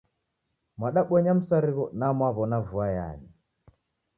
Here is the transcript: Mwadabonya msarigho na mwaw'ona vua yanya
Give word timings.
Mwadabonya 0.77 1.31
msarigho 1.39 1.85
na 1.99 2.07
mwaw'ona 2.17 2.57
vua 2.67 2.87
yanya 2.97 3.31